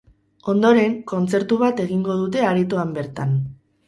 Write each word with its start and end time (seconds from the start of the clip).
Ondoren, 0.51 0.95
kontzertu 1.11 1.59
bat 1.63 1.81
egingo 1.83 2.15
dute 2.21 2.41
aretoan 2.53 2.95
bertan. 2.97 3.37